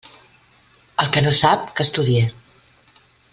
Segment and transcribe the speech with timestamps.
[1.03, 2.25] El que no sap, que estudie.